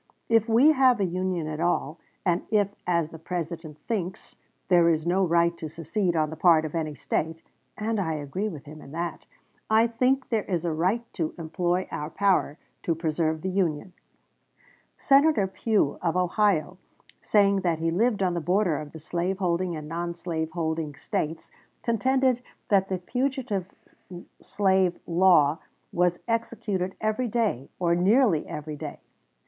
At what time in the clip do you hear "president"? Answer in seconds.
3.19-3.77